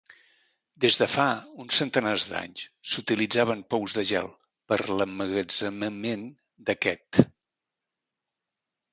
Des 0.83 0.95
de 0.99 1.07
fa 1.15 1.25
uns 1.63 1.75
centenars 1.81 2.23
d'anys 2.29 2.63
s'utilitzaven 2.93 3.61
pous 3.73 3.95
de 3.97 4.03
gel 4.11 4.29
per 4.73 4.79
a 4.85 4.97
l'emmagatzemament 5.01 6.25
d'aquest. 6.71 7.21